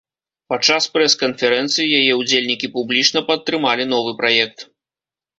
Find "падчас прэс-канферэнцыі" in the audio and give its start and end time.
0.51-1.85